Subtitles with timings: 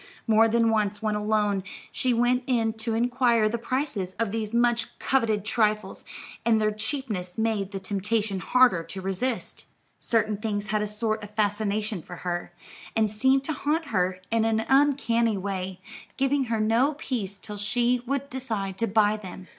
[0.25, 4.97] More than once, when alone, she went in to inquire the prices of these much
[4.97, 6.03] coveted trifles,
[6.43, 9.65] and their cheapness made the temptation harder to resist.
[9.99, 12.51] Certain things had a sort of fascination for her,
[12.95, 15.79] and seemed to haunt her in an uncanny way,
[16.17, 19.45] giving her no peace till she would decide to buy them.